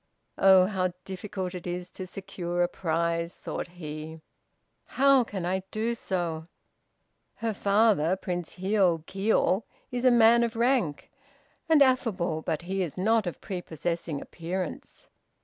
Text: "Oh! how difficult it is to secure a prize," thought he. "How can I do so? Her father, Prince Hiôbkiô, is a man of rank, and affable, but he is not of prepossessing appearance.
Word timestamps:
"Oh! 0.39 0.65
how 0.65 0.93
difficult 1.05 1.53
it 1.53 1.67
is 1.67 1.91
to 1.91 2.07
secure 2.07 2.63
a 2.63 2.67
prize," 2.67 3.35
thought 3.35 3.67
he. 3.67 4.19
"How 4.85 5.23
can 5.23 5.45
I 5.45 5.61
do 5.69 5.93
so? 5.93 6.47
Her 7.35 7.53
father, 7.53 8.15
Prince 8.15 8.55
Hiôbkiô, 8.55 9.61
is 9.91 10.03
a 10.03 10.09
man 10.09 10.41
of 10.41 10.55
rank, 10.55 11.11
and 11.69 11.83
affable, 11.83 12.41
but 12.41 12.63
he 12.63 12.81
is 12.81 12.97
not 12.97 13.27
of 13.27 13.41
prepossessing 13.41 14.19
appearance. 14.19 15.07